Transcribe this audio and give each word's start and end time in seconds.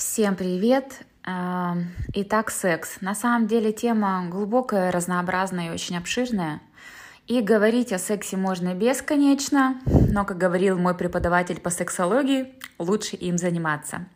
Всем 0.00 0.34
привет! 0.34 1.02
А, 1.24 1.76
итак, 2.14 2.50
секс. 2.50 3.02
На 3.02 3.14
самом 3.14 3.46
деле 3.46 3.70
тема 3.70 4.26
глубокая, 4.30 4.90
разнообразная 4.90 5.66
и 5.66 5.74
очень 5.74 5.98
обширная. 5.98 6.62
И 7.26 7.42
говорить 7.42 7.92
о 7.92 7.98
сексе 7.98 8.38
можно 8.38 8.72
бесконечно, 8.72 9.78
но, 9.84 10.24
как 10.24 10.38
говорил 10.38 10.78
мой 10.78 10.94
преподаватель 10.94 11.60
по 11.60 11.68
сексологии, 11.68 12.54
лучше 12.78 13.16
им 13.16 13.36
заниматься. 13.36 14.06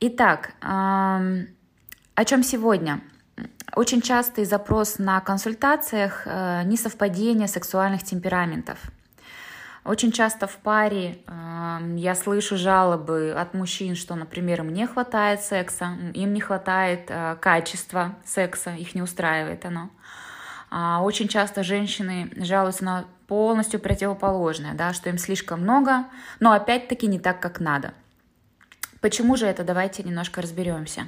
Итак, 0.00 0.50
о 0.60 2.24
чем 2.26 2.42
сегодня? 2.42 3.00
Очень 3.76 4.02
частый 4.02 4.44
запрос 4.44 4.98
на 4.98 5.20
консультациях 5.20 6.22
э, 6.26 6.64
несовпадение 6.64 7.46
сексуальных 7.46 8.02
темпераментов– 8.02 8.80
очень 9.88 10.12
часто 10.12 10.46
в 10.46 10.56
паре 10.58 11.18
э, 11.26 11.78
я 11.96 12.14
слышу 12.14 12.56
жалобы 12.58 13.32
от 13.32 13.54
мужчин, 13.54 13.96
что, 13.96 14.14
например, 14.14 14.60
им 14.60 14.72
не 14.72 14.86
хватает 14.86 15.40
секса, 15.40 15.96
им 16.12 16.34
не 16.34 16.40
хватает 16.40 17.06
э, 17.08 17.36
качества 17.40 18.14
секса, 18.24 18.74
их 18.74 18.94
не 18.94 19.00
устраивает 19.00 19.64
оно. 19.64 19.90
А 20.70 21.02
очень 21.02 21.26
часто 21.26 21.62
женщины 21.62 22.30
жалуются 22.36 22.84
на 22.84 23.04
полностью 23.26 23.80
противоположное, 23.80 24.74
да, 24.74 24.92
что 24.92 25.08
им 25.08 25.16
слишком 25.16 25.62
много, 25.62 26.04
но 26.38 26.52
опять-таки 26.52 27.06
не 27.06 27.18
так, 27.18 27.40
как 27.40 27.58
надо. 27.58 27.94
Почему 29.00 29.36
же 29.36 29.46
это? 29.46 29.64
Давайте 29.64 30.02
немножко 30.02 30.42
разберемся. 30.42 31.06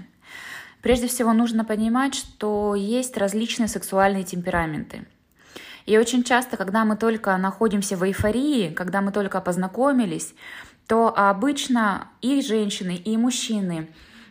Прежде 0.80 1.08
всего 1.08 1.34
нужно 1.34 1.66
понимать, 1.66 2.14
что 2.14 2.74
есть 2.74 3.18
различные 3.18 3.68
сексуальные 3.68 4.24
темпераменты– 4.24 5.06
и 5.90 5.98
очень 5.98 6.22
часто, 6.22 6.56
когда 6.56 6.84
мы 6.84 6.94
только 6.94 7.36
находимся 7.36 7.96
в 7.96 8.04
эйфории, 8.04 8.72
когда 8.72 9.00
мы 9.00 9.10
только 9.10 9.40
познакомились, 9.40 10.34
то 10.86 11.12
обычно 11.16 12.06
и 12.20 12.40
женщины, 12.42 12.94
и 12.94 13.16
мужчины 13.16 13.88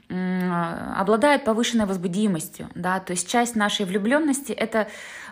обладают 0.08 1.44
повышенной 1.44 1.86
возбудимостью, 1.86 2.70
да, 2.76 3.02
то 3.02 3.12
есть 3.12 3.30
часть 3.30 3.58
нашей 3.58 3.86
влюбленности 3.86 4.54
это 4.54 4.88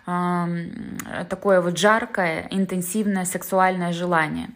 э, 0.06 1.26
такое 1.30 1.62
вот 1.62 1.78
жаркое, 1.78 2.50
интенсивное 2.52 3.24
сексуальное 3.24 3.94
желание. 3.94 4.50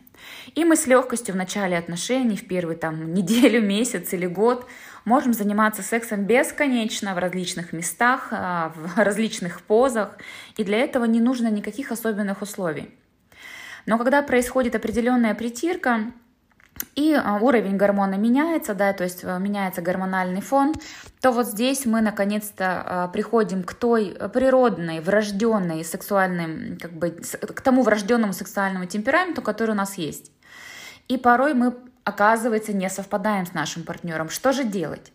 И 0.56 0.66
мы 0.66 0.76
с 0.76 0.88
легкостью 0.88 1.36
в 1.36 1.38
начале 1.38 1.78
отношений, 1.78 2.36
в 2.36 2.46
первый 2.48 2.76
там 2.76 3.14
неделю, 3.14 3.62
месяц 3.66 4.12
или 4.12 4.28
год 4.28 4.68
Можем 5.04 5.34
заниматься 5.34 5.82
сексом 5.82 6.26
бесконечно 6.26 7.16
в 7.16 7.18
различных 7.18 7.74
местах, 7.74 8.28
а, 8.32 8.72
в 8.76 8.98
различных 9.04 9.62
позах, 9.62 10.18
и 10.58 10.64
для 10.64 10.78
этого 10.78 11.06
не 11.06 11.20
нужно 11.20 11.48
никаких 11.50 11.92
особенных 11.92 12.42
условий. 12.42 12.94
Но 13.88 13.98
когда 13.98 14.22
происходит 14.22 14.76
определенная 14.76 15.34
притирка, 15.34 16.12
и 16.96 17.14
а, 17.14 17.38
уровень 17.42 17.78
гормона 17.78 18.16
меняется, 18.16 18.76
да, 18.76 18.94
то 18.94 19.04
есть 19.04 19.24
а, 19.24 19.40
меняется 19.40 19.82
гормональный 19.82 20.42
фон, 20.42 20.76
то 21.20 21.32
вот 21.32 21.48
здесь 21.48 21.86
мы 21.86 22.02
наконец-то 22.02 23.10
приходим 23.12 23.64
к 23.64 23.74
той 23.74 24.16
природной, 24.34 25.00
врожденной 25.00 25.84
сексуальной, 25.84 26.78
как 26.78 26.94
бы, 26.94 27.10
к 27.10 27.62
тому 27.62 27.82
врожденному 27.82 28.34
сексуальному 28.34 28.86
темпераменту, 28.86 29.42
который 29.42 29.72
у 29.72 29.76
нас 29.76 29.98
есть. 29.98 30.32
И 31.08 31.18
порой 31.18 31.54
мы 31.54 31.76
оказывается, 32.04 32.74
не 32.74 32.90
совпадаем 32.90 33.46
с 33.46 33.54
нашим 33.54 33.84
партнером. 33.84 34.30
Что 34.30 34.52
же 34.52 34.64
делать? 34.64 35.12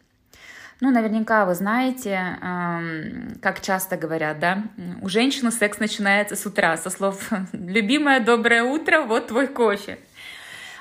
Ну, 0.81 0.91
наверняка 0.91 1.47
вы 1.47 1.55
знаете, 1.55 2.39
эм, 2.43 3.39
как 3.41 3.62
часто 3.62 3.97
говорят, 3.97 4.39
да, 4.39 4.62
у 5.01 5.09
женщины 5.09 5.51
секс 5.51 5.78
начинается 5.78 6.37
с 6.37 6.45
утра, 6.45 6.77
со 6.77 6.91
слов 6.91 7.31
«любимое 7.53 8.20
доброе 8.20 8.62
утро, 8.62 9.03
вот 9.03 9.28
твой 9.28 9.47
кофе». 9.47 9.98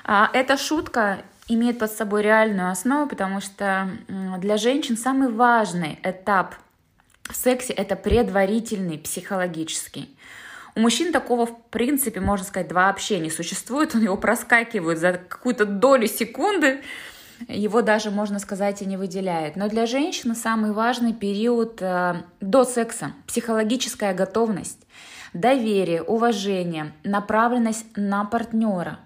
А 0.04 0.30
эта 0.34 0.58
шутка 0.58 1.22
имеет 1.48 1.78
под 1.78 1.90
собой 1.90 2.22
реальную 2.22 2.70
основу, 2.70 3.08
потому 3.08 3.40
что 3.40 3.88
для 4.38 4.56
женщин 4.58 4.96
самый 4.96 5.32
важный 5.32 5.98
этап 6.02 6.54
в 7.22 7.34
сексе— 7.34 7.72
это 7.74 7.96
предварительный, 7.96 8.98
психологический. 8.98 10.16
У 10.76 10.80
мужчин 10.80 11.10
такого, 11.10 11.46
в 11.46 11.62
принципе, 11.70 12.20
можно 12.20 12.44
сказать, 12.44 12.70
вообще 12.70 13.18
не 13.18 13.30
существует. 13.30 13.94
Он 13.94 14.02
его 14.02 14.16
проскакивает 14.18 14.98
за 14.98 15.12
какую-то 15.14 15.64
долю 15.64 16.06
секунды, 16.06 16.82
его 17.48 17.80
даже, 17.80 18.10
можно 18.10 18.38
сказать, 18.38 18.82
и 18.82 18.86
не 18.86 18.98
выделяет. 18.98 19.56
Но 19.56 19.68
для 19.70 19.86
женщины 19.86 20.34
самый 20.34 20.72
важный 20.72 21.14
период 21.14 21.80
э, 21.80 22.22
до 22.42 22.64
секса– 22.64 23.12
психологическая 23.26 24.12
готовность, 24.12 24.86
доверие, 25.32 26.02
уважение, 26.02 26.92
направленность 27.04 27.86
на 27.96 28.24
партнера. 28.26 29.00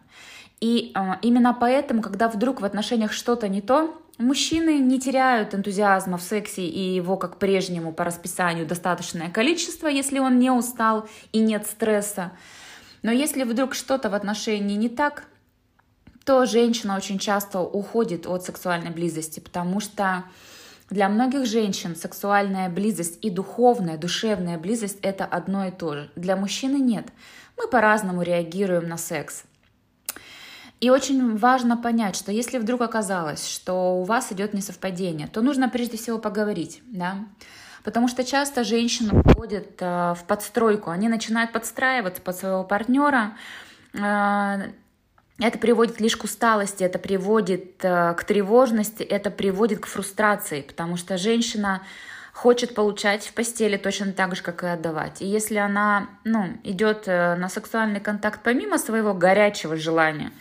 И 0.60 0.92
э, 0.94 1.00
именно 1.22 1.56
поэтому, 1.58 2.02
когда 2.02 2.28
вдруг 2.28 2.60
в 2.60 2.64
отношениях 2.64 3.12
что-то 3.12 3.48
не 3.48 3.60
то, 3.60 3.96
Мужчины 4.20 4.80
не 4.80 5.00
теряют 5.00 5.54
энтузиазма 5.54 6.18
в 6.18 6.22
сексе 6.22 6.60
и 6.60 6.94
его, 6.94 7.16
как 7.16 7.38
прежнему, 7.38 7.90
по 7.90 8.04
расписанию 8.04 8.66
достаточное 8.66 9.30
количество, 9.30 9.88
если 9.88 10.18
он 10.18 10.38
не 10.38 10.50
устал 10.50 11.08
и 11.32 11.38
нет 11.38 11.66
стресса. 11.66 12.32
Но 13.00 13.10
если 13.12 13.44
вдруг 13.44 13.74
что-то 13.74 14.10
в 14.10 14.14
отношении 14.14 14.76
не 14.76 14.90
так, 14.90 15.24
то 16.26 16.44
женщина 16.44 16.98
очень 16.98 17.18
часто 17.18 17.60
уходит 17.60 18.26
от 18.26 18.44
сексуальной 18.44 18.90
близости, 18.90 19.40
потому 19.40 19.80
что 19.80 20.24
для 20.90 21.08
многих 21.08 21.46
женщин 21.46 21.96
сексуальная 21.96 22.68
близость 22.68 23.24
и 23.24 23.30
духовная, 23.30 23.96
душевная 23.96 24.58
близость– 24.58 24.98
это 25.02 25.24
одно 25.24 25.66
и 25.68 25.70
то 25.70 25.94
же. 25.94 26.10
Для 26.14 26.36
мужчины 26.36 26.76
нет. 26.76 27.06
Мы 27.56 27.68
по-разному 27.68 28.20
реагируем 28.20 28.86
на 28.86 28.98
секс. 28.98 29.44
И 30.80 30.88
очень 30.88 31.36
важно 31.36 31.76
понять, 31.76 32.16
что 32.16 32.32
если 32.32 32.58
вдруг 32.58 32.80
оказалось, 32.80 33.46
что 33.46 34.00
у 34.00 34.04
вас 34.04 34.32
идет 34.32 34.54
несовпадение, 34.54 35.28
то 35.28 35.42
нужно 35.42 35.68
прежде 35.68 35.98
всего 35.98 36.18
поговорить, 36.18 36.82
да, 36.86 37.18
Потому 37.84 38.08
что 38.08 38.24
часто 38.24 38.64
женщины 38.64 39.22
входят 39.22 39.80
э, 39.80 40.14
в 40.14 40.24
подстройку, 40.26 40.90
они 40.90 41.08
начинают 41.08 41.52
подстраиваться 41.52 42.20
под 42.20 42.36
своего 42.36 42.64
партнера. 42.64 43.36
Э, 43.94 44.70
это 45.38 45.58
приводит 45.58 46.00
лишь 46.00 46.16
к 46.16 46.24
усталости, 46.24 46.84
это 46.84 46.98
приводит 46.98 47.82
э, 47.82 48.14
к 48.14 48.24
тревожности, 48.24 49.02
это 49.02 49.30
приводит 49.30 49.80
к 49.80 49.86
фрустрации, 49.86 50.60
потому 50.60 50.98
что 50.98 51.16
женщина 51.16 51.82
хочет 52.34 52.74
получать 52.74 53.26
в 53.26 53.32
постели 53.32 53.78
точно 53.78 54.12
так 54.12 54.36
же, 54.36 54.42
как 54.42 54.62
и 54.62 54.66
отдавать. 54.66 55.22
И 55.22 55.26
если 55.26 55.56
она 55.56 56.08
ну, 56.24 56.58
идет 56.64 57.06
на 57.06 57.48
сексуальный 57.48 58.00
контакт 58.00 58.40
помимо 58.42 58.78
своего 58.78 59.14
горячего 59.14 59.76
желания, 59.76 60.32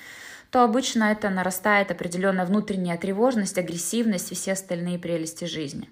то 0.52 0.64
обычно 0.64 1.06
это 1.06 1.30
нарастает 1.30 1.92
определенная 1.92 2.46
внутренняя 2.46 2.98
тревожность, 2.98 3.58
агрессивность 3.58 4.32
и 4.32 4.36
все 4.36 4.54
остальные 4.54 5.00
прелести 5.00 5.46
жизни. 5.46 5.90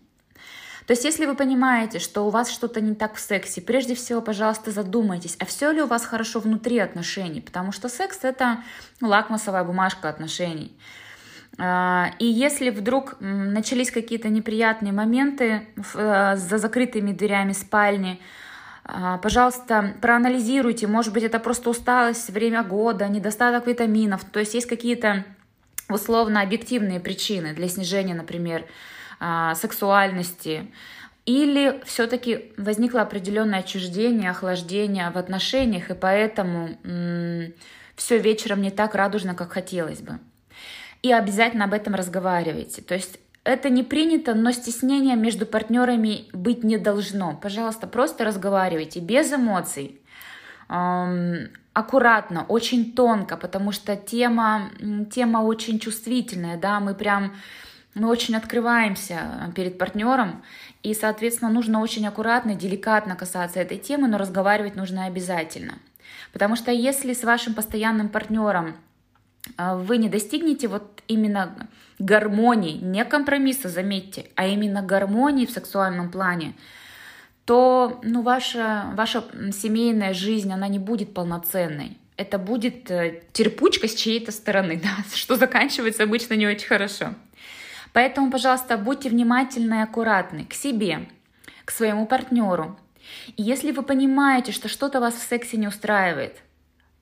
То 0.87 0.91
есть, 0.91 1.03
если 1.03 1.25
вы 1.25 1.35
понимаете, 1.35 1.99
что 1.99 2.25
у 2.25 2.29
вас 2.29 2.49
что-то 2.49 2.79
не 2.79 2.95
так 2.95 3.15
в 3.15 3.19
сексе, 3.19 3.61
прежде 3.61 3.93
всего, 3.93 4.21
пожалуйста, 4.21 4.71
задумайтесь, 4.71 5.35
а 5.37 5.45
все 5.45 5.71
ли 5.71 5.81
у 5.81 5.85
вас 5.85 6.05
хорошо 6.05 6.39
внутри 6.39 6.79
отношений, 6.79 7.41
потому 7.41 7.73
что 7.73 7.89
секс— 7.89 8.19
это 8.23 8.63
лакмусовая 9.01 9.65
бумажка 9.65 10.07
отношений. 10.07 10.71
А, 11.59 12.11
и 12.19 12.25
если 12.25 12.69
вдруг 12.69 13.17
начались 13.19 13.91
какие-то 13.91 14.29
неприятные 14.29 14.93
моменты 14.93 15.67
э, 15.75 16.35
за 16.37 16.57
закрытыми 16.57 17.11
дверями 17.11 17.51
спальни, 17.51 18.21
пожалуйста, 19.21 19.95
проанализируйте, 20.01 20.87
может 20.87 21.13
быть, 21.13 21.23
это 21.23 21.39
просто 21.39 21.69
усталость, 21.69 22.29
время 22.29 22.63
года, 22.63 23.07
недостаток 23.07 23.67
витаминов, 23.67 24.23
то 24.23 24.39
есть 24.39 24.53
есть 24.53 24.67
какие-то 24.67 25.25
условно 25.89 26.41
объективные 26.41 26.99
причины 26.99 27.53
для 27.53 27.67
снижения, 27.67 28.13
например, 28.13 28.65
а, 29.19 29.55
сексуальности, 29.55 30.71
или 31.25 31.81
все-таки 31.85 32.53
возникло 32.55 33.01
определенное 33.01 33.59
отчуждение, 33.59 34.29
охлаждение 34.29 35.09
в 35.09 35.17
отношениях, 35.17 35.89
и 35.89 35.93
поэтому 35.93 36.77
все 37.97 38.17
вечером 38.17 38.61
не 38.61 38.71
так 38.71 38.95
радужно, 38.95 39.35
как 39.35 39.51
хотелось 39.51 39.99
бы. 39.99 40.19
И 41.03 41.11
обязательно 41.11 41.65
об 41.65 41.73
этом 41.73 41.95
разговаривайте. 41.95 42.81
То 42.81 42.93
есть 42.93 43.19
это 43.47 43.69
не 43.69 43.83
принято, 43.83 44.35
но 44.35 44.51
стеснения 44.51 45.15
между 45.15 45.45
партнерами 45.45 46.25
быть 46.33 46.63
не 46.63 46.77
должно. 46.77 47.35
Пожалуйста, 47.41 47.87
просто 47.87 48.25
разговаривайте 48.25 48.99
без 48.99 49.31
эмоций, 49.31 50.01
эм, 50.69 51.49
аккуратно, 51.73 52.45
очень 52.47 52.93
тонко, 52.93 53.37
потому 53.37 53.71
что 53.71 53.95
тема, 53.95 54.69
тема 55.11 55.39
очень 55.39 55.79
чувствительная, 55.79 56.57
да, 56.57 56.79
мы 56.79 56.93
прям 56.93 57.33
мы 57.95 58.09
очень 58.09 58.35
открываемся 58.35 59.51
перед 59.55 59.79
партнером, 59.79 60.43
и, 60.83 60.93
соответственно, 60.93 61.49
нужно 61.49 61.79
очень 61.79 62.05
аккуратно, 62.05 62.53
деликатно 62.53 63.15
касаться 63.15 63.59
этой 63.59 63.79
темы, 63.79 64.07
но 64.07 64.19
разговаривать 64.19 64.75
нужно 64.75 65.05
обязательно. 65.05 65.79
Потому 66.31 66.55
что 66.55 66.71
если 66.71 67.13
с 67.13 67.23
вашим 67.23 67.55
постоянным 67.55 68.09
партнером 68.09 68.67
а, 68.67 68.86
вы 69.57 69.97
не 69.97 70.09
достигнете 70.09 70.67
вот 70.67 71.01
именно 71.07 71.69
гармонии, 71.99 72.77
не 72.77 73.03
компромисса, 73.05 73.69
заметьте, 73.69 74.29
а 74.35 74.47
именно 74.47 74.81
гармонии 74.81 75.45
в 75.45 75.51
сексуальном 75.51 76.11
плане, 76.11 76.53
то 77.45 77.99
ну, 78.03 78.21
ваша, 78.21 78.91
ваша 78.95 79.23
семейная 79.53 80.13
жизнь, 80.13 80.51
она 80.51 80.67
не 80.67 80.79
будет 80.79 81.13
полноценной. 81.13 81.97
Это 82.17 82.37
будет 82.39 82.91
э, 82.91 83.21
терпучка 83.31 83.87
с 83.87 83.95
чьей-то 83.95 84.31
стороны, 84.31 84.77
да, 84.83 84.89
что 85.15 85.35
заканчивается 85.35 86.03
обычно 86.03 86.33
не 86.33 86.47
очень 86.47 86.67
хорошо. 86.67 87.13
Поэтому, 87.93 88.29
пожалуйста, 88.29 88.77
будьте 88.77 89.09
внимательны 89.09 89.75
и 89.75 89.83
аккуратны 89.83 90.45
к 90.45 90.53
себе, 90.53 91.07
к 91.63 91.71
своему 91.71 92.05
партнеру. 92.05 92.77
И 93.37 93.43
если 93.43 93.71
вы 93.71 93.81
понимаете, 93.81 94.51
что 94.51 94.67
что-то 94.67 94.99
вас 94.99 95.15
в 95.15 95.27
сексе 95.27 95.57
не 95.57 95.67
устраивает, 95.67 96.41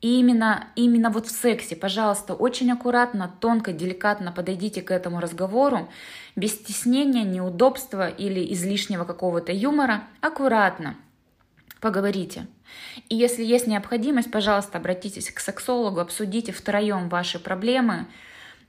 и 0.05 0.19
именно, 0.19 0.67
именно 0.75 1.09
вот 1.09 1.25
в 1.25 1.31
сексе, 1.31 1.75
пожалуйста, 1.75 2.35
очень 2.35 2.71
аккуратно, 2.71 3.33
тонко, 3.41 3.73
деликатно 3.73 4.31
подойдите 4.31 4.83
к 4.83 4.91
этому 4.91 5.19
разговору, 5.19 5.89
без 6.35 6.51
стеснения, 6.51 7.23
неудобства 7.23 8.07
или 8.07 8.53
излишнего 8.53 9.03
какого-то 9.05 9.51
юмора, 9.51 10.03
аккуратно 10.21 10.95
поговорите. 11.81 12.45
И 13.09 13.15
если 13.15 13.43
есть 13.43 13.65
необходимость, 13.65 14.29
пожалуйста, 14.29 14.77
обратитесь 14.77 15.31
к 15.31 15.39
сексологу, 15.39 15.99
обсудите 15.99 16.51
втроем 16.51 17.09
ваши 17.09 17.39
проблемы. 17.39 18.05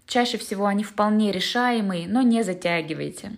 Чаще 0.06 0.38
всего 0.38 0.64
они 0.64 0.84
вполне 0.84 1.32
решаемые, 1.32 2.08
но 2.08 2.22
не 2.22 2.44
затягивайте, 2.44 3.32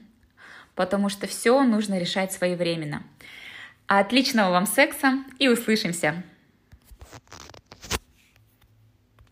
потому 0.76 1.08
что 1.08 1.26
все 1.26 1.64
нужно 1.64 1.98
решать 1.98 2.30
своевременно. 2.30 3.02
Отличного 3.88 4.52
вам 4.52 4.66
секса 4.66 5.14
и 5.40 5.48
услышимся! 5.48 6.22